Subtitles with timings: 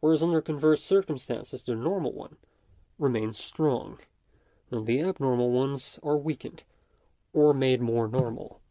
[0.00, 2.38] Whereas under converse circumstances the normal one
[2.98, 3.98] remains strong,
[4.70, 6.64] and the abnormal ones are weakened,
[7.34, 8.62] or made more / normal.